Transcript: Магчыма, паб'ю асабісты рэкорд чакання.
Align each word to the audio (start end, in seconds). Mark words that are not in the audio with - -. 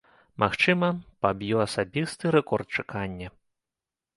Магчыма, 0.43 0.87
паб'ю 1.25 1.61
асабісты 1.65 2.25
рэкорд 2.37 2.67
чакання. 2.81 3.29